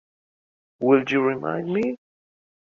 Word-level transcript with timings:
Will 0.79 1.03
you 1.07 1.21
remind 1.21 1.71
me? 1.71 1.95